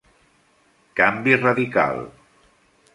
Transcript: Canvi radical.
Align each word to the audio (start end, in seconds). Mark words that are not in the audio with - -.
Canvi 1.01 1.37
radical. 1.45 2.03